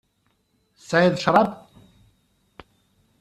Tesεiḍ 0.77 1.13
ccrab? 1.17 1.49